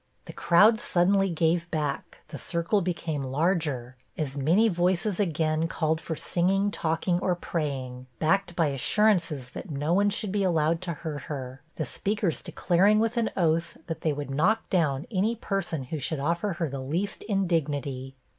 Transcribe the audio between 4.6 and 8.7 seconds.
voices again called for singing, talking, or praying, backed by